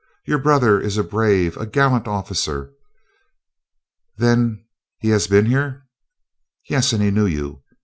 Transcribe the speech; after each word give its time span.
Your 0.25 0.39
brother 0.39 0.81
is 0.81 0.97
a 0.97 1.03
brave, 1.03 1.55
a 1.57 1.67
gallant 1.67 2.07
officer. 2.07 2.73
Then 4.17 4.65
he 4.97 5.09
has 5.09 5.27
been 5.27 5.45
here?" 5.45 5.85
"Yes, 6.67 6.91
and 6.91 7.13
knew 7.13 7.27
you. 7.27 7.61